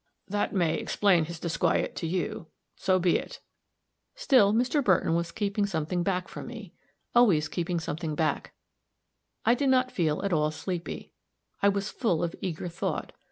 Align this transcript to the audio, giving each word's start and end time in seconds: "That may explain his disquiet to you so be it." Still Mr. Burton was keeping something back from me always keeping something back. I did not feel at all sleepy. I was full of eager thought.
"That 0.27 0.51
may 0.51 0.77
explain 0.79 1.25
his 1.25 1.39
disquiet 1.39 1.95
to 1.97 2.07
you 2.07 2.47
so 2.75 2.97
be 2.97 3.17
it." 3.19 3.39
Still 4.15 4.51
Mr. 4.51 4.83
Burton 4.83 5.13
was 5.13 5.31
keeping 5.31 5.67
something 5.67 6.01
back 6.01 6.27
from 6.27 6.47
me 6.47 6.73
always 7.13 7.47
keeping 7.47 7.79
something 7.79 8.15
back. 8.15 8.51
I 9.45 9.53
did 9.53 9.69
not 9.69 9.91
feel 9.91 10.23
at 10.23 10.33
all 10.33 10.49
sleepy. 10.49 11.11
I 11.61 11.69
was 11.69 11.91
full 11.91 12.23
of 12.23 12.35
eager 12.41 12.67
thought. 12.67 13.11